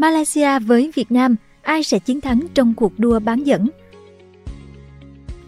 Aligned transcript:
Malaysia 0.00 0.58
với 0.58 0.90
Việt 0.94 1.12
Nam, 1.12 1.36
ai 1.62 1.82
sẽ 1.82 1.98
chiến 1.98 2.20
thắng 2.20 2.46
trong 2.54 2.74
cuộc 2.74 2.98
đua 2.98 3.18
bán 3.18 3.42
dẫn? 3.42 3.68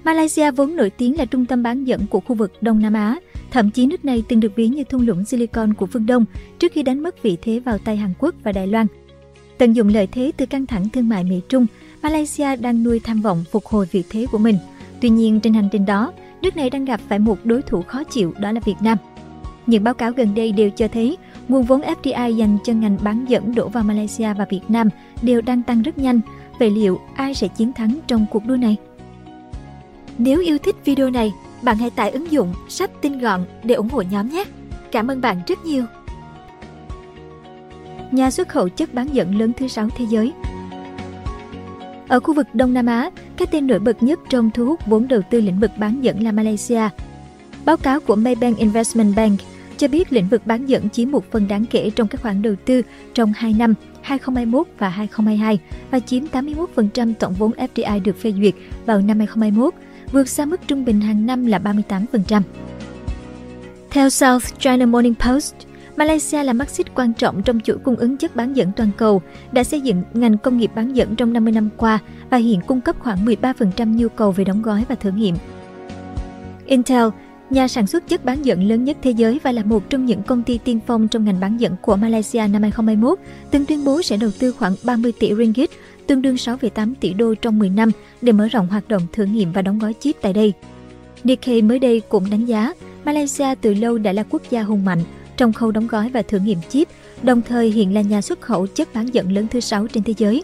Malaysia 0.05 0.51
vốn 0.51 0.77
nổi 0.77 0.91
tiếng 0.91 1.19
là 1.19 1.25
trung 1.25 1.47
tâm 1.47 1.63
bán 1.63 1.84
dẫn 1.84 2.07
của 2.07 2.21
khu 2.21 2.34
vực 2.34 2.52
Đông 2.60 2.83
Nam 2.83 2.92
Á. 2.92 3.17
Thậm 3.50 3.70
chí 3.70 3.86
nước 3.86 4.04
này 4.04 4.23
từng 4.28 4.41
được 4.41 4.52
ví 4.57 4.68
như 4.68 4.84
thung 4.84 5.07
lũng 5.07 5.25
Silicon 5.25 5.75
của 5.75 5.86
phương 5.86 6.07
Đông 6.07 6.25
trước 6.58 6.73
khi 6.73 6.83
đánh 6.83 7.02
mất 7.02 7.23
vị 7.23 7.36
thế 7.42 7.58
vào 7.58 7.78
tay 7.78 7.96
Hàn 7.96 8.12
Quốc 8.18 8.34
và 8.43 8.52
Đài 8.52 8.66
Loan. 8.66 8.86
Tận 9.59 9.73
dụng 9.73 9.89
lợi 9.89 10.07
thế 10.07 10.33
từ 10.37 10.46
căng 10.46 10.66
thẳng 10.66 10.89
thương 10.89 11.09
mại 11.09 11.25
Mỹ-Trung, 11.25 11.66
Malaysia 12.03 12.57
đang 12.57 12.82
nuôi 12.82 13.00
tham 13.00 13.23
vọng 13.23 13.45
phục 13.53 13.66
hồi 13.66 13.87
vị 13.93 14.05
thế 14.11 14.27
của 14.32 14.39
mình. 14.39 14.57
Tuy 15.00 15.09
nhiên, 15.09 15.41
trên 15.41 15.55
hành 15.55 15.69
trình 15.73 15.87
đó, 15.87 16.12
nước 16.43 16.57
này 16.57 16.71
đang 16.71 16.84
gặp 16.84 17.00
phải 17.09 17.19
một 17.19 17.39
đối 17.45 17.62
thủ 17.62 17.82
khó 17.82 18.05
chịu 18.05 18.34
đó 18.41 18.53
là 18.53 18.61
Việt 18.64 18.77
Nam. 18.80 18.98
Những 19.66 19.84
báo 19.84 19.95
cáo 19.95 20.12
gần 20.12 20.34
đây 20.34 20.53
đều 20.53 20.71
cho 20.71 20.89
thấy 20.89 21.16
nguồn 21.49 21.63
vốn 21.63 21.81
FDI 21.81 22.31
dành 22.31 22.59
cho 22.65 22.73
ngành 22.73 22.97
bán 23.03 23.25
dẫn 23.29 23.55
đổ 23.55 23.69
vào 23.69 23.85
Malaysia 23.85 24.35
và 24.35 24.47
Việt 24.51 24.61
Nam 24.69 24.89
đều 25.23 25.41
đang 25.41 25.63
tăng 25.63 25.83
rất 25.83 25.99
nhanh. 25.99 26.21
Vậy 26.59 26.71
liệu 26.71 27.00
ai 27.14 27.35
sẽ 27.35 27.49
chiến 27.49 27.73
thắng 27.73 27.99
trong 28.07 28.27
cuộc 28.31 28.46
đua 28.46 28.57
này? 28.57 28.77
Nếu 30.19 30.41
yêu 30.41 30.59
thích 30.59 30.77
video 30.85 31.11
này, 31.11 31.33
bạn 31.63 31.77
hãy 31.77 31.91
tải 31.91 32.10
ứng 32.10 32.33
dụng 32.33 32.55
sách 32.69 32.91
tinh 33.00 33.19
gọn 33.19 33.45
để 33.64 33.74
ủng 33.74 33.88
hộ 33.88 34.02
nhóm 34.02 34.28
nhé. 34.28 34.45
Cảm 34.92 35.09
ơn 35.10 35.20
bạn 35.20 35.36
rất 35.47 35.66
nhiều. 35.66 35.84
Nhà 38.11 38.30
xuất 38.30 38.48
khẩu 38.48 38.69
chất 38.69 38.95
bán 38.95 39.09
dẫn 39.12 39.38
lớn 39.38 39.52
thứ 39.56 39.69
sáu 39.69 39.88
thế 39.97 40.05
giới 40.09 40.33
Ở 42.09 42.20
khu 42.20 42.34
vực 42.34 42.47
Đông 42.52 42.74
Nam 42.74 42.86
Á, 42.86 43.11
cái 43.36 43.47
tên 43.50 43.66
nổi 43.66 43.78
bật 43.78 44.02
nhất 44.02 44.20
trong 44.28 44.50
thu 44.50 44.66
hút 44.66 44.80
vốn 44.86 45.09
đầu 45.09 45.20
tư 45.30 45.41
lĩnh 45.41 45.61
vực 45.61 45.70
bán 45.77 46.05
dẫn 46.05 46.22
là 46.22 46.33
Malaysia. 46.33 46.88
Báo 47.64 47.77
cáo 47.77 48.00
của 48.00 48.16
Maybank 48.16 48.59
Investment 48.59 49.16
Bank 49.16 49.41
cho 49.82 49.88
biết 49.88 50.12
lĩnh 50.12 50.28
vực 50.28 50.46
bán 50.46 50.66
dẫn 50.66 50.91
chiếm 50.91 51.10
một 51.10 51.30
phần 51.30 51.48
đáng 51.48 51.64
kể 51.70 51.91
trong 51.91 52.09
các 52.09 52.22
khoản 52.22 52.42
đầu 52.42 52.54
tư 52.64 52.82
trong 53.14 53.32
2 53.36 53.54
năm 53.59 53.74
2021 54.02 54.66
và 54.78 54.88
2022 54.88 55.58
và 55.91 56.00
chiếm 56.00 56.24
81% 56.32 57.14
tổng 57.18 57.32
vốn 57.32 57.52
FDI 57.52 58.03
được 58.03 58.16
phê 58.20 58.33
duyệt 58.33 58.55
vào 58.86 59.00
năm 59.00 59.19
2021 59.19 59.75
vượt 60.12 60.28
xa 60.28 60.44
mức 60.44 60.60
trung 60.66 60.84
bình 60.84 61.00
hàng 61.00 61.27
năm 61.27 61.47
là 61.47 61.58
38%. 61.58 62.42
Theo 63.91 64.10
South 64.10 64.44
China 64.58 64.86
Morning 64.86 65.14
Post, 65.14 65.55
Malaysia 65.97 66.42
là 66.42 66.53
mắt 66.53 66.70
xích 66.70 66.86
quan 66.94 67.12
trọng 67.12 67.42
trong 67.42 67.60
chuỗi 67.60 67.78
cung 67.78 67.97
ứng 67.97 68.16
chất 68.16 68.36
bán 68.36 68.56
dẫn 68.56 68.72
toàn 68.77 68.91
cầu, 68.97 69.22
đã 69.53 69.64
xây 69.64 69.80
dựng 69.80 70.03
ngành 70.14 70.38
công 70.38 70.58
nghiệp 70.58 70.70
bán 70.75 70.97
dẫn 70.97 71.16
trong 71.16 71.33
50 71.33 71.53
năm 71.53 71.69
qua 71.77 71.98
và 72.30 72.36
hiện 72.38 72.60
cung 72.66 72.80
cấp 72.80 72.97
khoảng 72.98 73.25
13% 73.25 73.97
nhu 73.97 74.08
cầu 74.08 74.33
về 74.33 74.44
đóng 74.44 74.62
gói 74.62 74.84
và 74.88 74.94
thử 74.94 75.10
nghiệm. 75.10 75.34
Intel, 76.66 77.05
nhà 77.53 77.69
sản 77.69 77.86
xuất 77.86 78.08
chất 78.08 78.25
bán 78.25 78.45
dẫn 78.45 78.69
lớn 78.69 78.84
nhất 78.84 78.97
thế 79.03 79.11
giới 79.11 79.41
và 79.42 79.53
là 79.53 79.62
một 79.64 79.91
trong 79.91 80.06
những 80.06 80.22
công 80.22 80.42
ty 80.42 80.58
tiên 80.58 80.81
phong 80.86 81.08
trong 81.08 81.25
ngành 81.25 81.41
bán 81.41 81.61
dẫn 81.61 81.77
của 81.83 81.97
Malaysia 81.97 82.39
năm 82.39 82.62
2021, 82.62 83.19
từng 83.50 83.67
tuyên 83.67 83.84
bố 83.84 84.03
sẽ 84.03 84.17
đầu 84.17 84.31
tư 84.39 84.53
khoảng 84.53 84.75
30 84.84 85.12
tỷ 85.20 85.34
ringgit 85.34 85.70
tương 86.06 86.22
đương 86.22 86.34
6,8 86.34 86.94
tỷ 87.00 87.12
đô 87.12 87.34
trong 87.34 87.59
10 87.59 87.70
năm 87.70 87.91
để 88.20 88.33
mở 88.33 88.48
rộng 88.48 88.69
hoạt 88.69 88.89
động 88.89 89.03
thử 89.12 89.25
nghiệm 89.25 89.53
và 89.53 89.62
đóng 89.62 89.78
gói 89.78 89.94
chip 90.00 90.17
tại 90.22 90.33
đây. 90.33 90.53
Nikkei 91.25 91.62
mới 91.62 91.78
đây 91.78 92.03
cũng 92.09 92.31
đánh 92.31 92.44
giá 92.44 92.72
Malaysia 93.05 93.55
từ 93.61 93.75
lâu 93.75 93.98
đã 93.98 94.12
là 94.12 94.22
quốc 94.31 94.42
gia 94.50 94.62
hùng 94.62 94.84
mạnh 94.84 95.03
trong 95.37 95.53
khâu 95.53 95.70
đóng 95.70 95.87
gói 95.87 96.09
và 96.09 96.22
thử 96.22 96.39
nghiệm 96.39 96.59
chip, 96.69 96.89
đồng 97.22 97.42
thời 97.42 97.70
hiện 97.70 97.94
là 97.94 98.00
nhà 98.00 98.22
xuất 98.22 98.41
khẩu 98.41 98.66
chất 98.66 98.94
bán 98.94 99.14
dẫn 99.14 99.33
lớn 99.33 99.47
thứ 99.50 99.61
sáu 99.61 99.87
trên 99.87 100.05
thế 100.05 100.14
giới. 100.16 100.42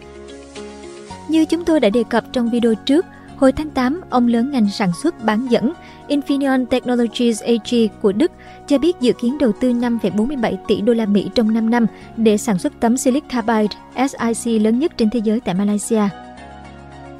Như 1.27 1.45
chúng 1.45 1.65
tôi 1.65 1.79
đã 1.79 1.89
đề 1.89 2.03
cập 2.09 2.23
trong 2.33 2.49
video 2.49 2.73
trước, 2.85 3.05
hồi 3.39 3.51
tháng 3.51 3.69
8, 3.69 4.01
ông 4.09 4.27
lớn 4.27 4.51
ngành 4.51 4.69
sản 4.69 4.91
xuất 5.03 5.23
bán 5.23 5.47
dẫn 5.51 5.73
Infineon 6.07 6.65
Technologies 6.65 7.43
AG 7.43 7.87
của 8.01 8.11
Đức 8.11 8.31
cho 8.67 8.77
biết 8.77 8.95
dự 8.99 9.13
kiến 9.13 9.37
đầu 9.37 9.51
tư 9.59 9.71
5,47 9.71 10.55
tỷ 10.67 10.81
đô 10.81 10.93
la 10.93 11.05
Mỹ 11.05 11.29
trong 11.35 11.53
5 11.53 11.69
năm 11.69 11.85
để 12.17 12.37
sản 12.37 12.59
xuất 12.59 12.73
tấm 12.79 12.97
silic 12.97 13.23
carbide 13.29 13.75
SiC 13.95 14.61
lớn 14.61 14.79
nhất 14.79 14.97
trên 14.97 15.09
thế 15.09 15.19
giới 15.23 15.39
tại 15.39 15.55
Malaysia. 15.55 16.01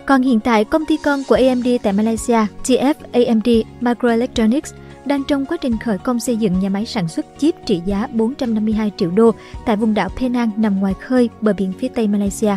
Còn 0.06 0.22
hiện 0.22 0.40
tại, 0.40 0.66
công 0.66 0.86
ty 0.86 0.98
con 0.98 1.24
của 1.28 1.36
AMD 1.36 1.68
tại 1.84 1.94
Malaysia, 1.94 2.46
TF 2.64 2.94
AMD 3.12 3.50
Microelectronics, 3.82 4.74
đang 5.06 5.24
trong 5.24 5.46
quá 5.46 5.58
trình 5.62 5.78
khởi 5.78 5.98
công 5.98 6.20
xây 6.20 6.38
dựng 6.38 6.60
nhà 6.60 6.70
máy 6.70 6.86
sản 6.86 7.08
xuất 7.08 7.26
chip 7.38 7.56
trị 7.66 7.82
giá 7.86 8.08
452 8.12 8.92
triệu 8.98 9.12
đô 9.12 9.32
tại 9.66 9.76
vùng 9.76 9.94
đảo 9.94 10.10
Penang 10.10 10.52
nằm 10.58 10.80
ngoài 10.80 10.94
khơi 10.94 11.30
bờ 11.42 11.54
biển 11.54 11.74
phía 11.80 11.88
tây 11.88 12.08
Malaysia. 12.08 12.56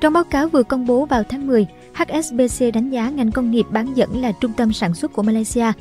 Trong 0.00 0.12
báo 0.12 0.24
cáo 0.24 0.48
vừa 0.48 0.62
công 0.62 0.86
bố 0.86 1.06
vào 1.06 1.22
tháng 1.22 1.46
10, 1.46 1.66
HSBC 1.96 2.64
đánh 2.74 2.90
giá 2.90 3.10
ngành 3.10 3.32
công 3.32 3.50
nghiệp 3.50 3.66
bán 3.70 3.94
dẫn 3.94 4.20
là 4.20 4.32
trung 4.32 4.52
tâm 4.56 4.72
sản 4.72 4.94
xuất 4.94 5.12
của 5.12 5.22
Malaysia. 5.22 5.72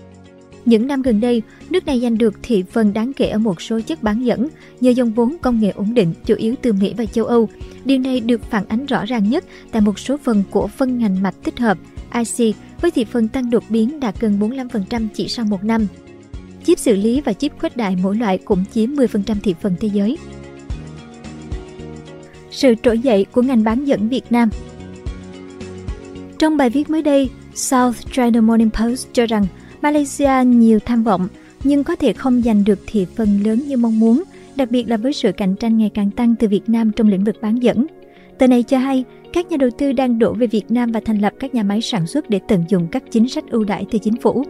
Những 0.65 0.87
năm 0.87 1.01
gần 1.01 1.19
đây, 1.19 1.41
nước 1.69 1.85
này 1.85 2.01
giành 2.01 2.17
được 2.17 2.33
thị 2.43 2.63
phần 2.71 2.93
đáng 2.93 3.13
kể 3.13 3.27
ở 3.27 3.37
một 3.37 3.61
số 3.61 3.79
chất 3.81 4.03
bán 4.03 4.25
dẫn 4.25 4.47
nhờ 4.81 4.91
dòng 4.91 5.13
vốn 5.13 5.35
công 5.41 5.59
nghệ 5.59 5.69
ổn 5.69 5.93
định 5.93 6.13
chủ 6.25 6.35
yếu 6.35 6.55
từ 6.61 6.73
Mỹ 6.73 6.93
và 6.97 7.05
châu 7.05 7.25
Âu. 7.25 7.49
Điều 7.85 7.99
này 7.99 8.19
được 8.19 8.43
phản 8.49 8.65
ánh 8.67 8.85
rõ 8.85 9.05
ràng 9.05 9.29
nhất 9.29 9.45
tại 9.71 9.81
một 9.81 9.99
số 9.99 10.17
phần 10.23 10.43
của 10.51 10.67
phân 10.67 10.97
ngành 10.97 11.21
mạch 11.21 11.35
tích 11.43 11.59
hợp 11.59 11.77
IC 12.13 12.55
với 12.81 12.91
thị 12.91 13.05
phần 13.05 13.27
tăng 13.27 13.49
đột 13.49 13.63
biến 13.69 13.99
đạt 13.99 14.19
gần 14.19 14.39
45% 14.39 15.07
chỉ 15.13 15.27
sau 15.27 15.45
một 15.45 15.63
năm. 15.63 15.87
Chip 16.65 16.79
xử 16.79 16.95
lý 16.95 17.21
và 17.21 17.33
chip 17.33 17.59
khuếch 17.59 17.77
đại 17.77 17.97
mỗi 18.03 18.15
loại 18.15 18.37
cũng 18.37 18.63
chiếm 18.73 18.89
10% 18.89 19.35
thị 19.43 19.55
phần 19.61 19.75
thế 19.79 19.89
giới. 19.93 20.17
Sự 22.51 22.75
trỗi 22.83 22.99
dậy 22.99 23.25
của 23.31 23.41
ngành 23.41 23.63
bán 23.63 23.85
dẫn 23.85 24.09
Việt 24.09 24.31
Nam 24.31 24.49
trong 26.39 26.57
bài 26.57 26.69
viết 26.69 26.89
mới 26.89 27.01
đây, 27.01 27.29
South 27.53 27.97
China 28.11 28.41
Morning 28.41 28.69
Post 28.69 29.07
cho 29.13 29.25
rằng 29.25 29.45
Malaysia 29.81 30.43
nhiều 30.45 30.79
tham 30.79 31.03
vọng 31.03 31.27
nhưng 31.63 31.83
có 31.83 31.95
thể 31.95 32.13
không 32.13 32.41
giành 32.41 32.63
được 32.63 32.79
thị 32.87 33.05
phần 33.15 33.39
lớn 33.45 33.59
như 33.67 33.77
mong 33.77 33.99
muốn, 33.99 34.23
đặc 34.55 34.71
biệt 34.71 34.89
là 34.89 34.97
với 34.97 35.13
sự 35.13 35.31
cạnh 35.31 35.55
tranh 35.55 35.77
ngày 35.77 35.91
càng 35.93 36.11
tăng 36.11 36.35
từ 36.35 36.47
Việt 36.47 36.69
Nam 36.69 36.91
trong 36.91 37.07
lĩnh 37.07 37.23
vực 37.23 37.35
bán 37.41 37.63
dẫn. 37.63 37.85
Tờ 38.37 38.47
này 38.47 38.63
cho 38.63 38.77
hay, 38.77 39.03
các 39.33 39.51
nhà 39.51 39.57
đầu 39.57 39.69
tư 39.77 39.91
đang 39.91 40.19
đổ 40.19 40.33
về 40.33 40.47
Việt 40.47 40.71
Nam 40.71 40.91
và 40.91 40.99
thành 41.05 41.19
lập 41.21 41.33
các 41.39 41.55
nhà 41.55 41.63
máy 41.63 41.81
sản 41.81 42.07
xuất 42.07 42.29
để 42.29 42.39
tận 42.47 42.63
dụng 42.69 42.87
các 42.91 43.03
chính 43.11 43.29
sách 43.29 43.43
ưu 43.49 43.63
đãi 43.63 43.85
từ 43.91 43.99
chính 43.99 44.15
phủ. 44.21 44.43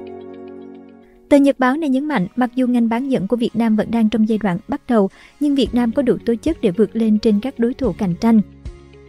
Tờ 1.29 1.37
Nhật 1.37 1.59
báo 1.59 1.77
này 1.77 1.89
nhấn 1.89 2.05
mạnh, 2.05 2.27
mặc 2.35 2.49
dù 2.55 2.67
ngành 2.67 2.89
bán 2.89 3.09
dẫn 3.09 3.27
của 3.27 3.35
Việt 3.35 3.55
Nam 3.55 3.75
vẫn 3.75 3.91
đang 3.91 4.09
trong 4.09 4.29
giai 4.29 4.37
đoạn 4.37 4.57
bắt 4.67 4.81
đầu, 4.87 5.09
nhưng 5.39 5.55
Việt 5.55 5.75
Nam 5.75 5.91
có 5.91 6.01
đủ 6.01 6.17
tố 6.25 6.33
chất 6.41 6.61
để 6.61 6.71
vượt 6.71 6.95
lên 6.95 7.19
trên 7.19 7.39
các 7.39 7.59
đối 7.59 7.73
thủ 7.73 7.93
cạnh 7.97 8.13
tranh. 8.21 8.41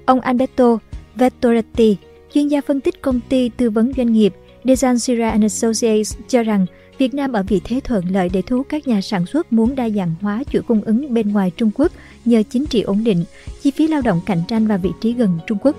Ông 0.07 0.21
Alberto 0.21 0.79
Vettoretti, 1.15 1.97
chuyên 2.37 2.49
gia 2.49 2.61
phân 2.61 2.81
tích 2.81 3.03
công 3.03 3.21
ty 3.29 3.49
tư 3.49 3.71
vấn 3.71 3.93
doanh 3.97 4.13
nghiệp 4.13 4.35
Desansira 4.65 5.31
Associates 5.31 6.17
cho 6.29 6.43
rằng 6.43 6.67
Việt 6.99 7.15
Nam 7.15 7.33
ở 7.33 7.43
vị 7.43 7.61
thế 7.65 7.81
thuận 7.81 8.05
lợi 8.11 8.29
để 8.29 8.43
thu 8.43 8.57
hút 8.57 8.67
các 8.69 8.89
nhà 8.89 9.01
sản 9.01 9.27
xuất 9.27 9.53
muốn 9.53 9.75
đa 9.75 9.89
dạng 9.89 10.15
hóa 10.21 10.43
chuỗi 10.53 10.63
cung 10.63 10.81
ứng 10.81 11.15
bên 11.15 11.33
ngoài 11.33 11.51
Trung 11.57 11.71
Quốc 11.75 11.93
nhờ 12.25 12.43
chính 12.51 12.67
trị 12.67 12.83
ổn 12.83 13.05
định, 13.05 13.25
chi 13.63 13.71
phí 13.71 13.89
lao 13.89 14.01
động 14.01 14.21
cạnh 14.27 14.43
tranh 14.49 14.67
và 14.67 14.77
vị 14.77 14.91
trí 15.01 15.13
gần 15.13 15.39
Trung 15.47 15.59
Quốc. 15.63 15.77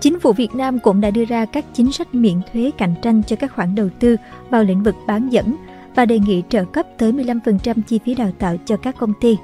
Chính 0.00 0.20
phủ 0.20 0.32
Việt 0.32 0.54
Nam 0.54 0.78
cũng 0.78 1.00
đã 1.00 1.10
đưa 1.10 1.24
ra 1.24 1.44
các 1.44 1.64
chính 1.74 1.92
sách 1.92 2.14
miễn 2.14 2.40
thuế 2.52 2.70
cạnh 2.78 2.94
tranh 3.02 3.22
cho 3.26 3.36
các 3.36 3.54
khoản 3.54 3.74
đầu 3.74 3.88
tư 4.00 4.16
vào 4.50 4.64
lĩnh 4.64 4.82
vực 4.82 4.94
bán 5.06 5.28
dẫn 5.32 5.56
và 5.94 6.06
đề 6.06 6.18
nghị 6.18 6.42
trợ 6.48 6.64
cấp 6.64 6.86
tới 6.98 7.12
15% 7.12 7.82
chi 7.88 8.00
phí 8.04 8.14
đào 8.14 8.32
tạo 8.38 8.56
cho 8.66 8.76
các 8.76 8.96
công 8.98 9.12
ty. 9.20 9.36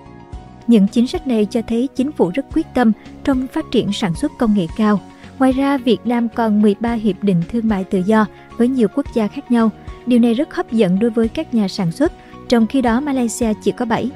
Những 0.66 0.88
chính 0.88 1.06
sách 1.06 1.26
này 1.26 1.46
cho 1.50 1.62
thấy 1.62 1.88
chính 1.96 2.12
phủ 2.12 2.30
rất 2.34 2.46
quyết 2.54 2.66
tâm 2.74 2.92
trong 3.24 3.46
phát 3.46 3.64
triển 3.70 3.92
sản 3.92 4.14
xuất 4.14 4.32
công 4.38 4.54
nghệ 4.54 4.66
cao. 4.76 5.00
Ngoài 5.38 5.52
ra, 5.52 5.78
Việt 5.78 5.98
Nam 6.04 6.28
còn 6.28 6.62
13 6.62 6.92
hiệp 6.92 7.22
định 7.22 7.42
thương 7.52 7.68
mại 7.68 7.84
tự 7.84 7.98
do 7.98 8.26
với 8.56 8.68
nhiều 8.68 8.88
quốc 8.94 9.06
gia 9.14 9.26
khác 9.26 9.50
nhau. 9.50 9.70
Điều 10.06 10.18
này 10.18 10.34
rất 10.34 10.54
hấp 10.54 10.72
dẫn 10.72 10.98
đối 10.98 11.10
với 11.10 11.28
các 11.28 11.54
nhà 11.54 11.68
sản 11.68 11.92
xuất, 11.92 12.12
trong 12.48 12.66
khi 12.66 12.82
đó 12.82 13.00
Malaysia 13.00 13.52
chỉ 13.62 13.72
có 13.72 13.84
7. 13.84 14.10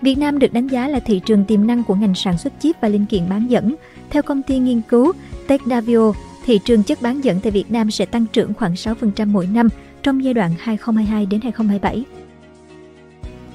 Việt 0.00 0.18
Nam 0.18 0.38
được 0.38 0.52
đánh 0.52 0.66
giá 0.66 0.88
là 0.88 1.00
thị 1.00 1.20
trường 1.26 1.44
tiềm 1.44 1.66
năng 1.66 1.84
của 1.84 1.94
ngành 1.94 2.14
sản 2.14 2.38
xuất 2.38 2.52
chip 2.60 2.76
và 2.80 2.88
linh 2.88 3.06
kiện 3.06 3.28
bán 3.28 3.50
dẫn. 3.50 3.74
Theo 4.10 4.22
công 4.22 4.42
ty 4.42 4.58
nghiên 4.58 4.80
cứu 4.80 5.12
Technavio, 5.46 6.12
thị 6.44 6.60
trường 6.64 6.82
chất 6.82 7.02
bán 7.02 7.24
dẫn 7.24 7.40
tại 7.42 7.50
Việt 7.50 7.70
Nam 7.70 7.90
sẽ 7.90 8.06
tăng 8.06 8.26
trưởng 8.32 8.54
khoảng 8.54 8.74
6% 8.74 9.26
mỗi 9.26 9.46
năm 9.46 9.68
trong 10.02 10.24
giai 10.24 10.34
đoạn 10.34 10.50
2022 10.58 11.26
đến 11.26 11.40
2027. 11.40 12.04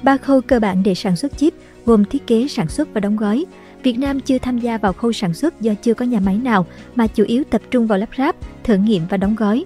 Ba 0.02 0.16
khâu 0.16 0.40
cơ 0.40 0.60
bản 0.60 0.82
để 0.82 0.94
sản 0.94 1.16
xuất 1.16 1.38
chip 1.38 1.54
gồm 1.86 2.04
thiết 2.04 2.26
kế, 2.26 2.48
sản 2.48 2.68
xuất 2.68 2.88
và 2.94 3.00
đóng 3.00 3.16
gói. 3.16 3.44
Việt 3.82 3.98
Nam 3.98 4.20
chưa 4.20 4.38
tham 4.38 4.58
gia 4.58 4.78
vào 4.78 4.92
khâu 4.92 5.12
sản 5.12 5.34
xuất 5.34 5.60
do 5.60 5.74
chưa 5.82 5.94
có 5.94 6.04
nhà 6.04 6.20
máy 6.20 6.38
nào 6.38 6.66
mà 6.94 7.06
chủ 7.06 7.24
yếu 7.24 7.44
tập 7.44 7.62
trung 7.70 7.86
vào 7.86 7.98
lắp 7.98 8.08
ráp, 8.18 8.36
thử 8.64 8.76
nghiệm 8.76 9.02
và 9.10 9.16
đóng 9.16 9.34
gói. 9.34 9.64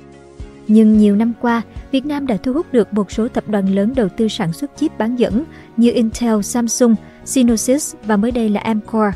Nhưng 0.69 0.99
nhiều 0.99 1.17
năm 1.17 1.33
qua, 1.41 1.63
Việt 1.91 2.07
Nam 2.07 2.27
đã 2.27 2.37
thu 2.37 2.53
hút 2.53 2.73
được 2.73 2.95
một 2.95 3.13
số 3.13 3.29
tập 3.29 3.45
đoàn 3.49 3.75
lớn 3.75 3.93
đầu 3.97 4.09
tư 4.09 4.29
sản 4.29 4.53
xuất 4.53 4.71
chip 4.77 4.99
bán 4.99 5.17
dẫn 5.17 5.45
như 5.77 5.91
Intel, 5.93 6.41
Samsung, 6.43 6.95
Synosys 7.25 7.95
và 8.07 8.17
mới 8.17 8.31
đây 8.31 8.49
là 8.49 8.61
Amkor. 8.61 9.15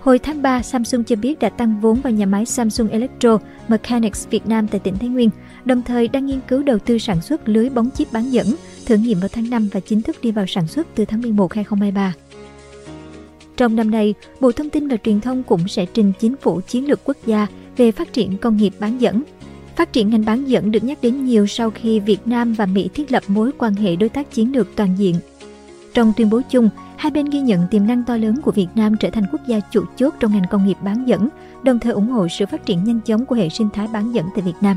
Hồi 0.00 0.18
tháng 0.18 0.42
3, 0.42 0.62
Samsung 0.62 1.04
cho 1.04 1.16
biết 1.16 1.38
đã 1.38 1.48
tăng 1.48 1.80
vốn 1.80 2.00
vào 2.00 2.12
nhà 2.12 2.26
máy 2.26 2.46
Samsung 2.46 2.88
Electro 2.88 3.38
Mechanics 3.68 4.28
Việt 4.30 4.46
Nam 4.46 4.68
tại 4.68 4.80
tỉnh 4.80 4.98
Thái 4.98 5.08
Nguyên, 5.08 5.30
đồng 5.64 5.82
thời 5.82 6.08
đang 6.08 6.26
nghiên 6.26 6.40
cứu 6.48 6.62
đầu 6.62 6.78
tư 6.78 6.98
sản 6.98 7.20
xuất 7.20 7.48
lưới 7.48 7.70
bóng 7.70 7.90
chip 7.90 8.12
bán 8.12 8.32
dẫn, 8.32 8.46
thử 8.86 8.96
nghiệm 8.96 9.20
vào 9.20 9.28
tháng 9.32 9.50
5 9.50 9.68
và 9.72 9.80
chính 9.80 10.02
thức 10.02 10.16
đi 10.22 10.32
vào 10.32 10.46
sản 10.48 10.66
xuất 10.66 10.86
từ 10.94 11.04
tháng 11.04 11.22
11 11.22 11.54
2023. 11.54 12.14
Trong 13.56 13.76
năm 13.76 13.90
nay, 13.90 14.14
Bộ 14.40 14.52
Thông 14.52 14.70
tin 14.70 14.88
và 14.88 14.96
Truyền 14.96 15.20
thông 15.20 15.42
cũng 15.42 15.68
sẽ 15.68 15.86
trình 15.86 16.12
chính 16.20 16.36
phủ 16.36 16.60
chiến 16.60 16.88
lược 16.88 17.00
quốc 17.04 17.16
gia 17.26 17.46
về 17.76 17.92
phát 17.92 18.12
triển 18.12 18.38
công 18.38 18.56
nghiệp 18.56 18.72
bán 18.80 19.00
dẫn. 19.00 19.22
Phát 19.76 19.92
triển 19.92 20.10
ngành 20.10 20.24
bán 20.24 20.44
dẫn 20.44 20.70
được 20.70 20.84
nhắc 20.84 20.98
đến 21.02 21.24
nhiều 21.24 21.46
sau 21.46 21.70
khi 21.70 22.00
Việt 22.00 22.26
Nam 22.26 22.54
và 22.54 22.66
Mỹ 22.66 22.88
thiết 22.94 23.12
lập 23.12 23.22
mối 23.26 23.50
quan 23.58 23.74
hệ 23.74 23.96
đối 23.96 24.08
tác 24.08 24.30
chiến 24.30 24.56
lược 24.56 24.76
toàn 24.76 24.94
diện. 24.98 25.14
Trong 25.94 26.12
tuyên 26.16 26.30
bố 26.30 26.40
chung, 26.50 26.68
hai 26.96 27.10
bên 27.10 27.24
ghi 27.24 27.40
nhận 27.40 27.60
tiềm 27.70 27.86
năng 27.86 28.04
to 28.04 28.16
lớn 28.16 28.40
của 28.42 28.50
Việt 28.50 28.68
Nam 28.74 28.96
trở 28.96 29.10
thành 29.10 29.24
quốc 29.32 29.40
gia 29.46 29.60
chủ 29.60 29.84
chốt 29.96 30.14
trong 30.20 30.32
ngành 30.32 30.46
công 30.50 30.66
nghiệp 30.66 30.76
bán 30.82 31.08
dẫn, 31.08 31.28
đồng 31.62 31.78
thời 31.78 31.92
ủng 31.92 32.08
hộ 32.08 32.28
sự 32.28 32.46
phát 32.46 32.66
triển 32.66 32.84
nhanh 32.84 33.00
chóng 33.00 33.26
của 33.26 33.34
hệ 33.34 33.48
sinh 33.48 33.68
thái 33.72 33.86
bán 33.92 34.14
dẫn 34.14 34.26
tại 34.34 34.42
Việt 34.44 34.56
Nam. 34.60 34.76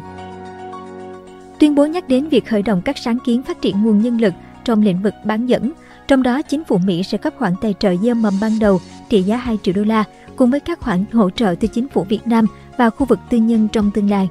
Tuyên 1.60 1.75
bố 1.75 1.86
nhắc 1.86 2.10
đến 2.10 2.30
việc 2.30 2.45
khởi 2.45 2.62
động 2.62 2.81
các 2.86 2.98
sáng 2.98 3.18
kiến 3.25 3.44
phát 3.44 3.62
triển 3.62 3.83
nguồn 3.83 4.01
nhân 4.01 4.21
lực 4.21 4.33
trong 4.66 4.81
lĩnh 4.81 5.01
vực 5.01 5.13
bán 5.25 5.45
dẫn, 5.45 5.71
trong 6.07 6.24
đó 6.24 6.42
chính 6.42 6.63
phủ 6.63 6.78
Mỹ 6.78 7.04
sẽ 7.04 7.18
cấp 7.18 7.34
khoản 7.38 7.54
tài 7.62 7.74
trợ 7.80 7.96
gieo 7.96 8.16
mầm 8.16 8.34
ban 8.42 8.60
đầu 8.60 8.80
trị 9.10 9.22
giá 9.22 9.38
2 9.38 9.57
triệu 9.63 9.74
đô 9.74 9.84
la 9.84 10.04
cùng 10.36 10.52
với 10.52 10.60
các 10.60 10.80
khoản 10.80 11.06
hỗ 11.12 11.30
trợ 11.30 11.56
từ 11.60 11.68
chính 11.68 11.88
phủ 11.88 12.04
Việt 12.04 12.28
Nam 12.28 12.46
và 12.78 12.90
khu 12.90 13.06
vực 13.06 13.19
tư 13.30 13.38
nhân 13.38 13.68
trong 13.72 13.92
tương 13.92 14.10
lai. 14.10 14.30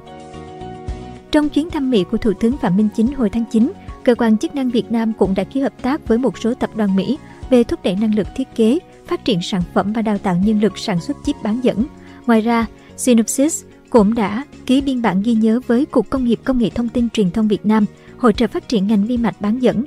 Trong 1.31 1.49
chuyến 1.49 1.69
thăm 1.69 1.91
Mỹ 1.91 2.03
của 2.11 2.17
Thủ 2.17 2.33
tướng 2.39 2.57
Phạm 2.57 2.77
Minh 2.77 2.89
Chính 2.95 3.13
hồi 3.13 3.29
tháng 3.29 3.45
9, 3.51 3.71
cơ 4.03 4.15
quan 4.15 4.37
chức 4.37 4.55
năng 4.55 4.69
Việt 4.69 4.91
Nam 4.91 5.13
cũng 5.13 5.33
đã 5.35 5.43
ký 5.43 5.59
hợp 5.59 5.73
tác 5.81 6.07
với 6.07 6.17
một 6.17 6.37
số 6.37 6.53
tập 6.53 6.69
đoàn 6.75 6.95
Mỹ 6.95 7.17
về 7.49 7.63
thúc 7.63 7.79
đẩy 7.83 7.95
năng 7.95 8.15
lực 8.15 8.27
thiết 8.35 8.47
kế, 8.55 8.79
phát 9.07 9.25
triển 9.25 9.41
sản 9.41 9.61
phẩm 9.73 9.93
và 9.93 10.01
đào 10.01 10.17
tạo 10.17 10.35
nhân 10.45 10.59
lực 10.59 10.77
sản 10.77 10.99
xuất 11.01 11.17
chip 11.25 11.35
bán 11.43 11.59
dẫn. 11.63 11.85
Ngoài 12.27 12.41
ra, 12.41 12.65
Synopsys 12.97 13.63
cũng 13.89 14.13
đã 14.13 14.43
ký 14.65 14.81
biên 14.81 15.01
bản 15.01 15.21
ghi 15.21 15.33
nhớ 15.33 15.59
với 15.67 15.85
Cục 15.85 16.09
Công 16.09 16.25
nghiệp 16.25 16.39
Công 16.43 16.57
nghệ 16.57 16.69
Thông 16.69 16.89
tin 16.89 17.09
Truyền 17.09 17.31
thông 17.31 17.47
Việt 17.47 17.65
Nam 17.65 17.85
hỗ 18.17 18.31
trợ 18.31 18.47
phát 18.47 18.67
triển 18.67 18.87
ngành 18.87 19.05
vi 19.05 19.17
mạch 19.17 19.41
bán 19.41 19.59
dẫn. 19.59 19.85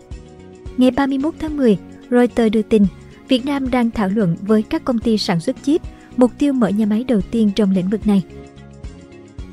Ngày 0.79 0.91
31 0.91 1.35
tháng 1.39 1.57
10, 1.57 1.79
Reuters 2.11 2.53
đưa 2.53 2.63
tin 2.63 2.87
Việt 3.29 3.47
Nam 3.47 3.71
đang 3.71 3.91
thảo 3.91 4.09
luận 4.09 4.37
với 4.41 4.63
các 4.63 4.85
công 4.85 4.99
ty 4.99 5.19
sản 5.19 5.41
xuất 5.41 5.57
chip 5.63 5.83
mục 6.17 6.31
tiêu 6.39 6.53
mở 6.53 6.69
nhà 6.69 6.87
máy 6.87 7.05
đầu 7.05 7.21
tiên 7.21 7.51
trong 7.57 7.71
lĩnh 7.71 7.91
vực 7.91 8.07
này. 8.07 8.23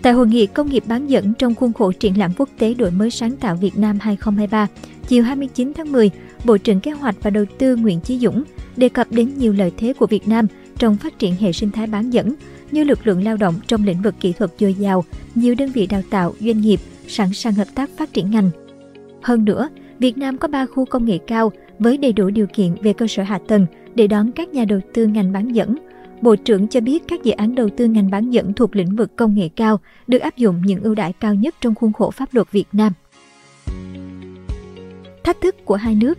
Tại 0.01 0.13
hội 0.13 0.27
nghị 0.27 0.45
công 0.45 0.69
nghiệp 0.69 0.83
bán 0.87 1.07
dẫn 1.07 1.33
trong 1.33 1.55
khuôn 1.55 1.73
khổ 1.73 1.91
triển 1.91 2.17
lãm 2.17 2.31
quốc 2.37 2.49
tế 2.57 2.73
đổi 2.73 2.91
mới 2.91 3.11
sáng 3.11 3.35
tạo 3.35 3.55
Việt 3.55 3.77
Nam 3.77 3.97
2023, 4.01 4.67
chiều 5.07 5.23
29 5.23 5.73
tháng 5.73 5.91
10, 5.91 6.11
Bộ 6.45 6.57
trưởng 6.57 6.79
Kế 6.79 6.91
hoạch 6.91 7.15
và 7.21 7.29
Đầu 7.29 7.45
tư 7.57 7.75
Nguyễn 7.75 8.01
Chí 8.01 8.19
Dũng 8.19 8.43
đề 8.77 8.89
cập 8.89 9.11
đến 9.11 9.31
nhiều 9.37 9.53
lợi 9.53 9.71
thế 9.77 9.93
của 9.93 10.07
Việt 10.07 10.27
Nam 10.27 10.47
trong 10.79 10.97
phát 10.97 11.19
triển 11.19 11.35
hệ 11.35 11.51
sinh 11.51 11.71
thái 11.71 11.87
bán 11.87 12.13
dẫn 12.13 12.35
như 12.71 12.83
lực 12.83 13.07
lượng 13.07 13.23
lao 13.23 13.37
động 13.37 13.55
trong 13.67 13.83
lĩnh 13.83 14.01
vực 14.01 14.15
kỹ 14.19 14.33
thuật 14.33 14.51
dồi 14.59 14.73
dào, 14.73 15.03
nhiều 15.35 15.55
đơn 15.55 15.71
vị 15.71 15.87
đào 15.87 16.01
tạo, 16.09 16.33
doanh 16.39 16.61
nghiệp 16.61 16.79
sẵn 17.07 17.33
sàng 17.33 17.53
hợp 17.53 17.67
tác 17.75 17.89
phát 17.97 18.13
triển 18.13 18.31
ngành. 18.31 18.49
Hơn 19.21 19.45
nữa, 19.45 19.69
Việt 19.99 20.17
Nam 20.17 20.37
có 20.37 20.47
3 20.47 20.65
khu 20.65 20.85
công 20.85 21.05
nghệ 21.05 21.17
cao 21.27 21.51
với 21.79 21.97
đầy 21.97 22.13
đủ 22.13 22.29
điều 22.29 22.47
kiện 22.53 22.75
về 22.81 22.93
cơ 22.93 23.07
sở 23.07 23.23
hạ 23.23 23.39
tầng 23.47 23.65
để 23.95 24.07
đón 24.07 24.31
các 24.31 24.49
nhà 24.49 24.65
đầu 24.65 24.79
tư 24.93 25.05
ngành 25.05 25.31
bán 25.31 25.55
dẫn. 25.55 25.75
Bộ 26.21 26.35
trưởng 26.35 26.67
cho 26.67 26.81
biết 26.81 27.03
các 27.07 27.23
dự 27.23 27.31
án 27.31 27.55
đầu 27.55 27.69
tư 27.77 27.85
ngành 27.85 28.09
bán 28.11 28.29
dẫn 28.29 28.53
thuộc 28.53 28.75
lĩnh 28.75 28.95
vực 28.95 29.15
công 29.15 29.35
nghệ 29.35 29.49
cao 29.55 29.79
được 30.07 30.19
áp 30.19 30.37
dụng 30.37 30.61
những 30.65 30.83
ưu 30.83 30.95
đãi 30.95 31.13
cao 31.13 31.35
nhất 31.35 31.55
trong 31.61 31.75
khuôn 31.75 31.93
khổ 31.93 32.11
pháp 32.11 32.33
luật 32.33 32.51
Việt 32.51 32.67
Nam. 32.71 32.93
Thách 35.23 35.41
thức 35.41 35.55
của 35.65 35.75
hai 35.75 35.95
nước 35.95 36.17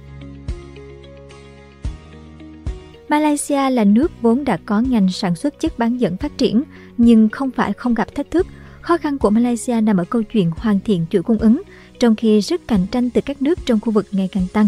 Malaysia 3.09 3.71
là 3.71 3.85
nước 3.85 4.13
vốn 4.23 4.45
đã 4.45 4.59
có 4.67 4.81
ngành 4.81 5.09
sản 5.09 5.35
xuất 5.35 5.61
chất 5.61 5.79
bán 5.79 6.01
dẫn 6.01 6.17
phát 6.17 6.39
triển, 6.39 6.63
nhưng 6.97 7.29
không 7.29 7.51
phải 7.51 7.73
không 7.73 7.95
gặp 7.95 8.15
thách 8.15 8.31
thức. 8.31 8.47
Khó 8.81 8.97
khăn 8.97 9.19
của 9.19 9.31
Malaysia 9.31 9.81
nằm 9.81 9.97
ở 9.97 10.05
câu 10.11 10.23
chuyện 10.23 10.51
hoàn 10.57 10.81
thiện 10.81 11.07
chuỗi 11.11 11.23
cung 11.23 11.39
ứng, 11.39 11.63
trong 12.01 12.17
khi 12.17 12.43
sức 12.43 12.69
cạnh 12.69 12.87
tranh 12.91 13.11
từ 13.11 13.21
các 13.21 13.43
nước 13.43 13.59
trong 13.67 13.81
khu 13.81 13.93
vực 13.93 14.07
ngày 14.13 14.29
càng 14.33 14.47
tăng. 14.53 14.67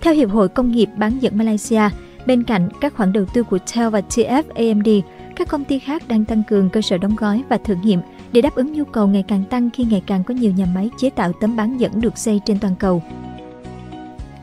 Theo 0.00 0.14
Hiệp 0.14 0.30
hội 0.30 0.48
Công 0.48 0.70
nghiệp 0.70 0.88
bán 0.96 1.18
dẫn 1.20 1.38
Malaysia, 1.38 1.82
bên 2.26 2.42
cạnh 2.42 2.68
các 2.80 2.94
khoản 2.94 3.12
đầu 3.12 3.24
tư 3.34 3.42
của 3.42 3.58
TEL 3.74 3.88
và 3.88 4.00
TF 4.00 4.42
AMD, 4.54 4.88
các 5.36 5.48
công 5.48 5.64
ty 5.64 5.78
khác 5.78 6.08
đang 6.08 6.24
tăng 6.24 6.42
cường 6.48 6.70
cơ 6.70 6.80
sở 6.82 6.98
đóng 6.98 7.16
gói 7.16 7.42
và 7.48 7.58
thử 7.58 7.74
nghiệm 7.82 8.00
để 8.32 8.40
đáp 8.40 8.54
ứng 8.54 8.72
nhu 8.72 8.84
cầu 8.84 9.06
ngày 9.06 9.24
càng 9.28 9.44
tăng 9.50 9.70
khi 9.70 9.84
ngày 9.84 10.02
càng 10.06 10.24
có 10.24 10.34
nhiều 10.34 10.52
nhà 10.52 10.66
máy 10.74 10.90
chế 10.98 11.10
tạo 11.10 11.32
tấm 11.40 11.56
bán 11.56 11.80
dẫn 11.80 12.00
được 12.00 12.18
xây 12.18 12.40
trên 12.44 12.58
toàn 12.58 12.74
cầu. 12.78 13.02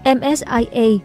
MSIA 0.06 0.97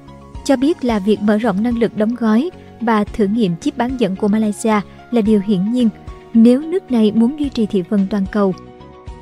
cho 0.44 0.56
biết 0.56 0.84
là 0.84 0.98
việc 0.98 1.20
mở 1.20 1.38
rộng 1.38 1.62
năng 1.62 1.78
lực 1.78 1.96
đóng 1.96 2.14
gói 2.14 2.50
và 2.80 3.04
thử 3.04 3.26
nghiệm 3.26 3.56
chip 3.56 3.76
bán 3.76 4.00
dẫn 4.00 4.16
của 4.16 4.28
Malaysia 4.28 4.80
là 5.10 5.20
điều 5.20 5.40
hiển 5.46 5.72
nhiên 5.72 5.88
nếu 6.34 6.60
nước 6.60 6.90
này 6.90 7.12
muốn 7.12 7.40
duy 7.40 7.48
trì 7.48 7.66
thị 7.66 7.82
phần 7.90 8.06
toàn 8.10 8.24
cầu. 8.32 8.54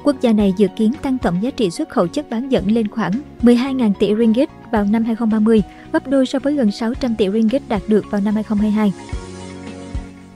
Quốc 0.04 0.16
gia 0.20 0.32
này 0.32 0.54
dự 0.56 0.68
kiến 0.76 0.92
tăng 1.02 1.18
tổng 1.18 1.42
giá 1.42 1.50
trị 1.50 1.70
xuất 1.70 1.88
khẩu 1.88 2.06
chất 2.06 2.30
bán 2.30 2.48
dẫn 2.48 2.70
lên 2.70 2.88
khoảng 2.88 3.12
12.000 3.42 3.92
tỷ 3.98 4.14
ringgit 4.14 4.48
vào 4.70 4.84
năm 4.84 5.04
2030, 5.04 5.62
gấp 5.92 6.08
đôi 6.08 6.26
so 6.26 6.38
với 6.38 6.54
gần 6.54 6.70
600 6.70 7.14
tỷ 7.16 7.30
ringgit 7.30 7.62
đạt 7.68 7.82
được 7.88 8.04
vào 8.10 8.20
năm 8.20 8.34
2022. 8.34 8.92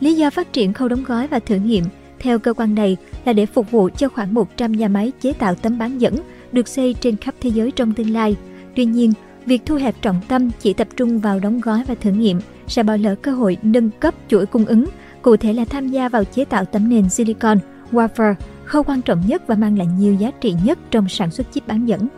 Lý 0.01 0.15
do 0.15 0.31
phát 0.31 0.53
triển 0.53 0.73
khâu 0.73 0.89
đóng 0.89 1.05
gói 1.05 1.27
và 1.27 1.39
thử 1.39 1.57
nghiệm 1.57 1.85
theo 2.19 2.39
cơ 2.39 2.53
quan 2.53 2.75
này 2.75 2.97
là 3.25 3.33
để 3.33 3.47
phục 3.47 3.71
vụ 3.71 3.89
cho 3.97 4.09
khoảng 4.09 4.35
100 4.35 4.73
nhà 4.73 4.89
máy 4.89 5.13
chế 5.21 5.33
tạo 5.33 5.55
tấm 5.55 5.79
bán 5.79 6.01
dẫn 6.01 6.17
được 6.53 6.69
xây 6.69 6.95
trên 7.01 7.17
khắp 7.17 7.35
thế 7.41 7.51
giới 7.51 7.71
trong 7.71 7.93
tương 7.93 8.11
lai. 8.11 8.37
Tuy 8.77 8.85
nhiên, 8.85 9.13
việc 9.47 9.63
thu 9.67 9.77
hẹp 9.77 10.03
trọng 10.03 10.21
tâm 10.29 10.51
chỉ 10.61 10.73
tập 10.73 10.89
trung 10.97 11.19
vào 11.19 11.41
đóng 11.41 11.61
gói 11.61 11.85
và 11.87 11.95
thử 11.95 12.11
nghiệm 12.11 12.41
sẽ 12.67 12.83
bỏ 12.83 12.97
lỡ 12.97 13.15
cơ 13.23 13.33
hội 13.33 13.57
nâng 13.63 13.91
cấp 14.01 14.15
chuỗi 14.29 14.47
cung 14.47 14.65
ứng, 14.65 14.85
cụ 15.23 15.37
thể 15.37 15.53
là 15.53 15.65
tham 15.65 15.89
gia 15.89 16.09
vào 16.09 16.25
chế 16.25 16.45
tạo 16.45 16.65
tấm 16.65 16.89
nền 16.89 17.11
silicon, 17.11 17.59
wafer, 17.93 18.35
khâu 18.69 18.83
quan 18.83 19.03
trọng 19.03 19.23
nhất 19.27 19.47
và 19.47 19.55
mang 19.55 19.79
lại 19.79 19.87
nhiều 19.99 20.15
giá 20.15 20.31
trị 20.41 20.55
nhất 20.65 20.79
trong 20.91 21.09
sản 21.09 21.31
xuất 21.31 21.53
chip 21.53 21.67
bán 21.67 21.89
dẫn. 21.89 22.09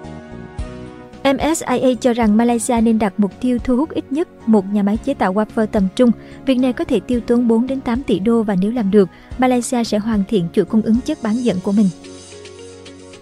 MSIA 1.25 1.95
cho 2.01 2.13
rằng 2.13 2.37
Malaysia 2.37 2.81
nên 2.81 2.99
đặt 2.99 3.15
mục 3.17 3.33
tiêu 3.41 3.59
thu 3.65 3.77
hút 3.77 3.91
ít 3.91 4.05
nhất 4.13 4.49
một 4.49 4.65
nhà 4.73 4.83
máy 4.83 4.97
chế 4.97 5.15
tạo 5.15 5.35
wafer 5.35 5.67
tầm 5.67 5.89
trung. 5.97 6.11
Việc 6.47 6.59
này 6.59 6.73
có 6.73 6.85
thể 6.85 7.01
tiêu 7.01 7.21
tốn 7.21 7.49
4 7.49 7.67
đến 7.67 7.81
8 7.81 8.03
tỷ 8.03 8.19
đô 8.19 8.43
và 8.43 8.57
nếu 8.61 8.73
làm 8.73 8.91
được, 8.91 9.09
Malaysia 9.39 9.85
sẽ 9.85 9.99
hoàn 9.99 10.25
thiện 10.29 10.49
chuỗi 10.53 10.65
cung 10.65 10.83
ứng 10.83 11.01
chất 11.05 11.19
bán 11.23 11.35
dẫn 11.35 11.57
của 11.63 11.73
mình. 11.73 11.89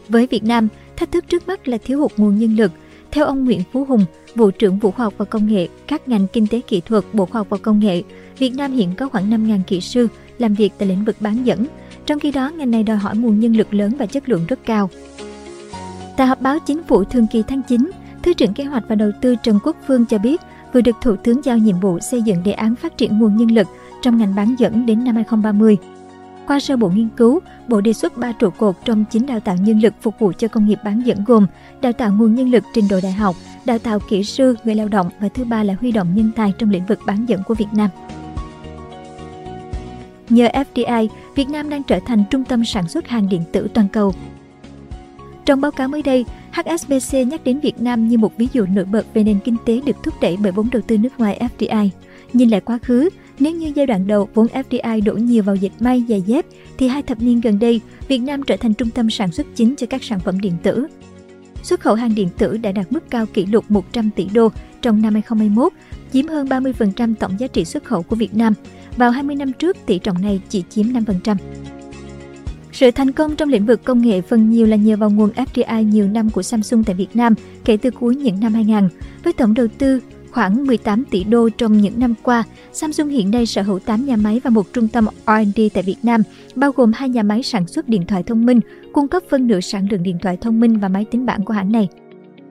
Với 0.09 0.27
Việt 0.27 0.45
Nam, 0.45 0.69
thách 0.97 1.13
thức 1.13 1.25
trước 1.29 1.49
mắt 1.49 1.69
là 1.69 1.79
thiếu 1.85 2.01
hụt 2.01 2.13
nguồn 2.17 2.39
nhân 2.39 2.57
lực– 2.57 2.73
theo 3.11 3.27
ông 3.27 3.45
Nguyễn 3.45 3.63
Phú 3.73 3.85
Hùng, 3.85 4.05
Vụ 4.35 4.51
trưởng 4.51 4.79
Vụ 4.79 4.91
Khoa 4.91 5.05
học 5.05 5.15
và 5.17 5.25
Công 5.25 5.47
nghệ, 5.47 5.69
các 5.87 6.09
ngành 6.09 6.27
kinh 6.33 6.47
tế 6.47 6.61
kỹ 6.61 6.81
thuật, 6.81 7.05
Bộ 7.13 7.27
Khoa 7.27 7.39
học 7.41 7.47
và 7.51 7.57
Công 7.63 7.81
nghệ, 7.81 8.03
Việt 8.39 8.51
Nam 8.55 8.73
hiện 8.73 8.95
có 8.97 9.09
khoảng 9.09 9.31
5.000 9.31 9.61
kỹ 9.67 9.81
sư 9.81 10.09
làm 10.39 10.55
việc 10.55 10.73
tại 10.79 10.89
lĩnh 10.89 11.05
vực 11.05 11.17
bán 11.21 11.47
dẫn. 11.47 11.67
Trong 12.09 12.19
khi 12.19 12.31
đó, 12.31 12.51
ngành 12.51 12.71
này 12.71 12.83
đòi 12.83 12.97
hỏi 12.97 13.17
nguồn 13.17 13.41
nhân 13.41 13.57
lực 13.57 13.75
lớn 13.75 13.93
và 13.99 14.07
chất 14.07 14.29
lượng 14.29 14.47
rất 14.49 14.59
cao. 14.65 14.91
Tại 16.17 16.27
họp 16.27 16.41
báo 16.41 16.59
chính 16.59 16.83
phủ 16.83 17.05
thường 17.05 17.27
kỳ 17.27 17.43
tháng 17.43 17.63
9, 17.63 17.91
Thứ 18.23 18.33
trưởng 18.33 18.55
Kế 18.55 18.65
hoạch 18.65 18.85
và 18.89 18.95
Đầu 18.95 19.11
tư 19.21 19.35
Trần 19.43 19.59
Quốc 19.65 19.77
Phương 19.87 20.07
cho 20.07 20.19
biết 20.19 20.41
vừa 20.73 20.81
được 20.81 20.97
Thủ 21.03 21.17
tướng 21.17 21.45
giao 21.45 21.59
nhiệm 21.59 21.81
vụ 21.81 21.99
xây 22.01 22.23
dựng 22.23 22.43
đề 22.43 22.53
án 22.53 22.75
phát 22.75 22.99
triển 22.99 23.19
nguồn 23.19 23.37
nhân 23.37 23.51
lực 23.51 23.67
trong 24.03 24.19
ngành 24.19 24.35
bán 24.35 24.55
dẫn 24.59 24.87
đến 24.87 25.05
năm 25.05 25.15
2030. 25.15 25.77
Qua 26.47 26.61
sơ 26.61 26.77
bộ 26.77 26.89
nghiên 26.89 27.09
cứu, 27.17 27.41
Bộ 27.69 27.81
đề 27.81 27.93
xuất 27.93 28.17
3 28.17 28.33
trụ 28.33 28.51
cột 28.51 28.77
trong 28.85 29.05
chính 29.11 29.27
đào 29.27 29.41
tạo 29.41 29.57
nhân 29.57 29.81
lực 29.81 29.95
phục 30.01 30.15
vụ 30.19 30.33
cho 30.39 30.49
công 30.49 30.67
nghiệp 30.67 30.79
bán 30.85 31.07
dẫn 31.07 31.25
gồm 31.25 31.47
đào 31.81 31.93
tạo 31.93 32.13
nguồn 32.13 32.35
nhân 32.35 32.51
lực 32.51 32.65
trình 32.75 32.89
độ 32.89 33.01
đại 33.03 33.13
học, 33.13 33.37
đào 33.65 33.79
tạo 33.79 33.99
kỹ 34.09 34.25
sư, 34.25 34.55
người 34.65 34.75
lao 34.75 34.89
động 34.89 35.11
và 35.21 35.29
thứ 35.29 35.45
ba 35.45 35.63
là 35.63 35.75
huy 35.81 35.93
động 35.93 36.09
nhân 36.15 36.31
tài 36.37 36.53
trong 36.59 36.71
lĩnh 36.71 36.87
vực 36.87 36.99
bán 37.07 37.29
dẫn 37.29 37.43
của 37.43 37.55
Việt 37.55 37.73
Nam. 37.73 37.91
Nhờ 40.29 40.49
FDI, 40.53 41.09
Việt 41.35 41.49
Nam 41.49 41.71
đang 41.71 41.83
trở 41.83 42.01
thành 42.07 42.25
trung 42.31 42.45
tâm 42.45 42.65
sản 42.65 42.89
xuất 42.89 43.09
hàng 43.09 43.29
điện 43.29 43.43
tử 43.53 43.69
toàn 43.75 43.89
cầu. 43.89 44.15
Trong 45.45 45.61
báo 45.61 45.71
cáo 45.71 45.89
mới 45.89 46.03
đây, 46.03 46.25
HSBC 46.53 47.15
nhắc 47.27 47.45
đến 47.45 47.61
Việt 47.61 47.81
Nam 47.81 48.09
như 48.09 48.19
một 48.19 48.37
ví 48.37 48.49
dụ 48.53 48.67
nổi 48.67 48.85
bật 48.85 49.07
về 49.15 49.25
nền 49.25 49.39
kinh 49.45 49.57
tế 49.65 49.81
được 49.87 49.97
thúc 50.03 50.15
đẩy 50.21 50.37
bởi 50.37 50.53
vốn 50.53 50.69
đầu 50.73 50.83
tư 50.87 50.99
nước 50.99 51.19
ngoài 51.19 51.41
FDI. 51.59 51.89
Nhìn 52.33 52.49
lại 52.49 52.61
quá 52.61 52.79
khứ, 52.83 53.09
nếu 53.39 53.53
như 53.53 53.73
giai 53.75 53.87
đoạn 53.87 54.07
đầu 54.07 54.29
vốn 54.35 54.47
FDI 54.47 55.05
đổ 55.05 55.13
nhiều 55.13 55.43
vào 55.43 55.57
dịch 55.57 55.73
may, 55.81 56.05
giày 56.09 56.21
dép, 56.21 56.47
thì 56.79 56.89
hai 56.89 57.03
thập 57.03 57.21
niên 57.21 57.41
gần 57.41 57.59
đây, 57.59 57.81
Việt 58.09 58.19
Nam 58.19 58.43
trở 58.43 58.57
thành 58.57 58.75
trung 58.75 58.91
tâm 58.91 59.11
sản 59.11 59.33
xuất 59.33 59.47
chính 59.55 59.77
cho 59.77 59.87
các 59.87 60.05
sản 60.05 60.21
phẩm 60.21 60.41
điện 60.41 60.53
tử. 60.63 60.87
Xuất 61.63 61.81
khẩu 61.81 61.95
hàng 61.95 62.15
điện 62.15 62.29
tử 62.39 62.57
đã 62.57 62.73
đạt 62.73 62.93
mức 62.93 63.11
cao 63.11 63.27
kỷ 63.27 63.47
lục 63.47 63.65
100 63.69 64.11
tỷ 64.17 64.29
đô 64.35 64.49
trong 64.83 65.03
năm 65.03 65.13
2021, 65.13 65.73
chiếm 66.13 66.29
hơn 66.29 66.47
30% 66.47 67.15
tổng 67.15 67.41
giá 67.41 67.47
trị 67.47 67.65
xuất 67.65 67.85
khẩu 67.85 68.03
của 68.03 68.17
Việt 68.17 68.35
Nam. 68.35 68.55
Vào 68.99 69.11
20 69.11 69.37
năm 69.37 69.53
trước, 69.53 69.77
tỷ 69.87 69.99
trọng 69.99 70.23
này 70.23 70.41
chỉ 70.49 70.65
chiếm 70.69 70.87
5%. 70.87 71.37
Sự 72.73 72.91
thành 72.91 73.13
công 73.13 73.37
trong 73.37 73.49
lĩnh 73.49 73.67
vực 73.67 73.85
công 73.85 74.03
nghệ 74.03 74.21
phần 74.21 74.51
nhiều 74.51 74.67
là 74.67 74.77
nhờ 74.77 74.97
vào 74.97 75.11
nguồn 75.11 75.31
FDI 75.31 75.83
nhiều 75.83 76.09
năm 76.09 76.31
của 76.31 76.43
Samsung 76.43 76.85
tại 76.85 76.95
Việt 76.95 77.17
Nam 77.17 77.35
kể 77.65 77.77
từ 77.77 77.91
cuối 77.91 78.17
những 78.17 78.41
năm 78.41 78.55
2000, 78.55 78.89
với 79.25 79.33
tổng 79.33 79.55
đầu 79.55 79.67
tư 79.79 80.01
khoảng 80.31 80.67
18 80.67 81.05
tỷ 81.05 81.25
đô 81.25 81.49
trong 81.49 81.79
những 81.79 82.01
năm 82.01 82.15
qua. 82.23 82.45
Samsung 82.73 83.09
hiện 83.09 83.31
nay 83.31 83.47
sở 83.47 83.63
hữu 83.63 83.79
8 83.79 84.07
nhà 84.07 84.17
máy 84.17 84.41
và 84.45 84.51
một 84.51 84.73
trung 84.73 84.89
tâm 84.89 85.07
R&D 85.27 85.61
tại 85.75 85.83
Việt 85.83 85.99
Nam, 86.03 86.23
bao 86.55 86.73
gồm 86.73 86.93
hai 86.93 87.09
nhà 87.09 87.23
máy 87.23 87.43
sản 87.43 87.67
xuất 87.67 87.89
điện 87.89 88.07
thoại 88.07 88.23
thông 88.23 88.47
minh, 88.47 88.61
cung 88.93 89.09
cấp 89.09 89.23
phân 89.31 89.47
nửa 89.47 89.61
sản 89.61 89.87
lượng 89.91 90.03
điện 90.03 90.19
thoại 90.23 90.37
thông 90.41 90.61
minh 90.61 90.79
và 90.79 90.89
máy 90.89 91.07
tính 91.11 91.27
bảng 91.27 91.45
của 91.45 91.55
hãng 91.55 91.73
này. 91.73 91.89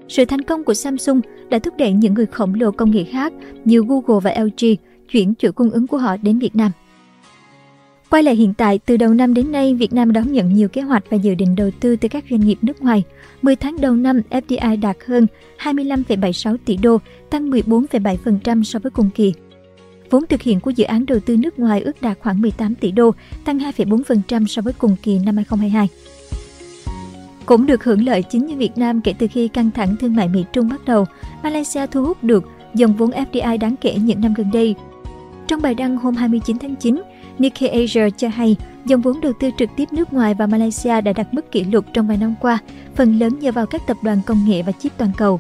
Sự 0.07 0.25
thành 0.25 0.41
công 0.41 0.63
của 0.63 0.73
Samsung 0.73 1.21
đã 1.49 1.59
thúc 1.59 1.73
đẩy 1.77 1.91
những 1.91 2.13
người 2.13 2.25
khổng 2.25 2.53
lồ 2.53 2.71
công 2.71 2.91
nghệ 2.91 3.03
khác 3.03 3.33
như 3.65 3.83
Google 3.87 4.19
và 4.23 4.43
LG 4.43 4.75
chuyển 5.11 5.33
chuỗi 5.39 5.51
cung 5.51 5.69
ứng 5.69 5.87
của 5.87 5.97
họ 5.97 6.17
đến 6.17 6.39
Việt 6.39 6.55
Nam. 6.55 6.71
Quay 8.09 8.23
lại 8.23 8.35
hiện 8.35 8.53
tại, 8.53 8.79
từ 8.85 8.97
đầu 8.97 9.13
năm 9.13 9.33
đến 9.33 9.51
nay, 9.51 9.75
Việt 9.75 9.93
Nam 9.93 10.13
đón 10.13 10.31
nhận 10.31 10.53
nhiều 10.53 10.69
kế 10.69 10.81
hoạch 10.81 11.03
và 11.09 11.17
dự 11.17 11.35
định 11.35 11.55
đầu 11.55 11.71
tư 11.79 11.95
từ 11.95 12.07
các 12.07 12.25
doanh 12.29 12.39
nghiệp 12.39 12.57
nước 12.61 12.81
ngoài. 12.81 13.03
10 13.41 13.55
tháng 13.55 13.81
đầu 13.81 13.95
năm, 13.95 14.21
FDI 14.29 14.79
đạt 14.81 14.97
hơn 15.07 15.27
25,76 15.59 16.57
tỷ 16.65 16.77
đô, 16.77 16.97
tăng 17.29 17.49
14,7% 17.49 18.63
so 18.63 18.79
với 18.79 18.91
cùng 18.91 19.09
kỳ. 19.15 19.33
Vốn 20.09 20.25
thực 20.29 20.41
hiện 20.41 20.59
của 20.59 20.71
dự 20.71 20.85
án 20.85 21.05
đầu 21.05 21.19
tư 21.19 21.37
nước 21.37 21.59
ngoài 21.59 21.81
ước 21.81 22.01
đạt 22.01 22.17
khoảng 22.19 22.41
18 22.41 22.75
tỷ 22.75 22.91
đô, 22.91 23.11
tăng 23.45 23.57
2,4% 23.57 24.45
so 24.47 24.61
với 24.61 24.73
cùng 24.73 24.95
kỳ 25.03 25.19
năm 25.19 25.35
2022. 25.35 25.89
Cũng 27.45 27.65
được 27.65 27.83
hưởng 27.83 28.05
lợi 28.05 28.23
chính 28.23 28.45
như 28.45 28.55
Việt 28.55 28.77
Nam 28.77 29.01
kể 29.01 29.13
từ 29.19 29.27
khi 29.31 29.47
căng 29.47 29.71
thẳng 29.71 29.95
thương 29.97 30.15
mại 30.15 30.27
Mỹ-Trung 30.27 30.69
bắt 30.69 30.85
đầu, 30.85 31.05
Malaysia 31.43 31.85
thu 31.87 32.05
hút 32.05 32.23
được 32.23 32.49
dòng 32.73 32.97
vốn 32.97 33.09
FDI 33.09 33.59
đáng 33.59 33.75
kể 33.81 33.95
những 33.95 34.21
năm 34.21 34.33
gần 34.33 34.51
đây. 34.53 34.75
Trong 35.47 35.61
bài 35.61 35.75
đăng 35.75 35.97
hôm 35.97 36.15
29 36.15 36.57
tháng 36.59 36.75
9, 36.75 37.01
Nikkei 37.39 37.69
Asia 37.69 38.09
cho 38.17 38.27
hay 38.27 38.55
dòng 38.85 39.01
vốn 39.01 39.21
đầu 39.21 39.33
tư 39.39 39.49
trực 39.57 39.69
tiếp 39.75 39.85
nước 39.91 40.13
ngoài 40.13 40.33
vào 40.33 40.47
Malaysia 40.47 41.01
đã 41.01 41.13
đạt 41.13 41.33
mức 41.33 41.51
kỷ 41.51 41.63
lục 41.63 41.85
trong 41.93 42.07
vài 42.07 42.17
năm 42.17 42.35
qua, 42.41 42.57
phần 42.95 43.19
lớn 43.19 43.39
nhờ 43.39 43.51
vào 43.51 43.65
các 43.65 43.81
tập 43.87 43.97
đoàn 44.01 44.19
công 44.25 44.45
nghệ 44.47 44.61
và 44.61 44.71
chip 44.71 44.91
toàn 44.97 45.11
cầu. 45.17 45.39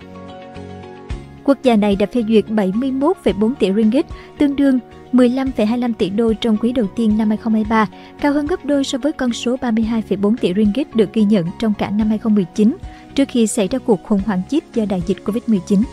Quốc 1.43 1.57
gia 1.63 1.75
này 1.75 1.95
đã 1.95 2.05
phê 2.05 2.23
duyệt 2.27 2.45
71,4 2.47 3.53
tỷ 3.59 3.73
ringgit, 3.73 4.05
tương 4.37 4.55
đương 4.55 4.79
15,25 5.13 5.93
tỷ 5.93 6.09
đô 6.09 6.33
trong 6.33 6.57
quý 6.57 6.71
đầu 6.71 6.87
tiên 6.95 7.17
năm 7.17 7.29
2023, 7.29 7.87
cao 8.21 8.33
hơn 8.33 8.47
gấp 8.47 8.65
đôi 8.65 8.83
so 8.83 8.97
với 8.97 9.11
con 9.11 9.33
số 9.33 9.55
32,4 9.55 10.35
tỷ 10.41 10.53
ringgit 10.53 10.95
được 10.95 11.13
ghi 11.13 11.23
nhận 11.23 11.45
trong 11.59 11.73
cả 11.73 11.89
năm 11.89 12.09
2019, 12.09 12.77
trước 13.15 13.27
khi 13.27 13.47
xảy 13.47 13.67
ra 13.67 13.79
cuộc 13.79 14.03
khủng 14.03 14.21
hoảng 14.25 14.41
chip 14.49 14.63
do 14.73 14.85
đại 14.89 15.01
dịch 15.07 15.17
Covid-19. 15.25 15.83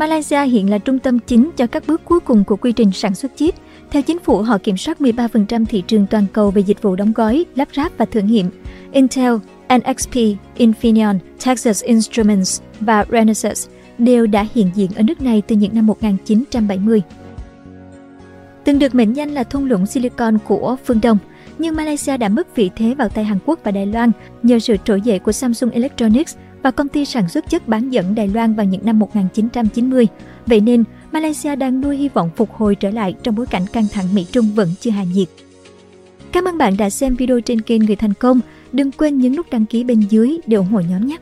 Malaysia 0.00 0.42
hiện 0.42 0.70
là 0.70 0.78
trung 0.78 0.98
tâm 0.98 1.18
chính 1.18 1.50
cho 1.56 1.66
các 1.66 1.82
bước 1.86 2.00
cuối 2.04 2.20
cùng 2.20 2.44
của 2.44 2.56
quy 2.56 2.72
trình 2.72 2.92
sản 2.92 3.14
xuất 3.14 3.32
chip. 3.36 3.54
Theo 3.90 4.02
chính 4.02 4.18
phủ, 4.18 4.42
họ 4.42 4.58
kiểm 4.58 4.76
soát 4.76 5.00
13% 5.00 5.64
thị 5.66 5.82
trường 5.86 6.06
toàn 6.06 6.26
cầu 6.32 6.50
về 6.50 6.62
dịch 6.62 6.82
vụ 6.82 6.96
đóng 6.96 7.12
gói, 7.12 7.44
lắp 7.54 7.68
ráp 7.76 7.98
và 7.98 8.04
thử 8.04 8.20
nghiệm. 8.20 8.50
Intel, 8.92 9.32
NXP, 9.68 10.14
Infineon, 10.56 11.18
Texas 11.44 11.84
Instruments 11.84 12.60
và 12.80 13.04
Renesas 13.12 13.68
đều 13.98 14.26
đã 14.26 14.46
hiện 14.54 14.70
diện 14.74 14.90
ở 14.96 15.02
nước 15.02 15.22
này 15.22 15.42
từ 15.46 15.56
những 15.56 15.74
năm 15.74 15.86
1970. 15.86 17.02
Từng 18.64 18.78
được 18.78 18.94
mệnh 18.94 19.16
danh 19.16 19.30
là 19.30 19.44
thung 19.44 19.64
lũng 19.64 19.86
silicon 19.86 20.38
của 20.38 20.76
phương 20.84 21.00
Đông, 21.02 21.18
nhưng 21.58 21.76
Malaysia 21.76 22.16
đã 22.16 22.28
mất 22.28 22.56
vị 22.56 22.70
thế 22.76 22.94
vào 22.94 23.08
tay 23.08 23.24
Hàn 23.24 23.38
Quốc 23.46 23.58
và 23.64 23.70
Đài 23.70 23.86
Loan 23.86 24.10
nhờ 24.42 24.58
sự 24.58 24.76
trỗi 24.84 25.00
dậy 25.00 25.18
của 25.18 25.32
Samsung 25.32 25.70
Electronics 25.70 26.36
và 26.62 26.70
công 26.70 26.88
ty 26.88 27.04
sản 27.04 27.28
xuất 27.28 27.50
chất 27.50 27.68
bán 27.68 27.90
dẫn 27.90 28.14
Đài 28.14 28.28
Loan 28.28 28.54
vào 28.54 28.66
những 28.66 28.84
năm 28.84 28.98
1990. 28.98 30.06
Vậy 30.46 30.60
nên, 30.60 30.84
Malaysia 31.12 31.56
đang 31.56 31.80
nuôi 31.80 31.96
hy 31.96 32.08
vọng 32.08 32.30
phục 32.36 32.52
hồi 32.52 32.74
trở 32.74 32.90
lại 32.90 33.14
trong 33.22 33.34
bối 33.34 33.46
cảnh 33.46 33.66
căng 33.72 33.86
thẳng 33.92 34.14
Mỹ-Trung 34.14 34.50
vẫn 34.54 34.68
chưa 34.80 34.90
hạ 34.90 35.04
nhiệt. 35.14 35.28
Cảm 36.32 36.44
ơn 36.44 36.58
bạn 36.58 36.76
đã 36.76 36.90
xem 36.90 37.16
video 37.16 37.40
trên 37.40 37.60
kênh 37.60 37.84
Người 37.84 37.96
Thành 37.96 38.14
Công. 38.14 38.40
Đừng 38.72 38.92
quên 38.92 39.18
nhấn 39.18 39.36
nút 39.36 39.46
đăng 39.50 39.66
ký 39.66 39.84
bên 39.84 40.00
dưới 40.00 40.38
để 40.46 40.56
ủng 40.56 40.66
hộ 40.66 40.80
nhóm 40.80 41.06
nhé! 41.06 41.16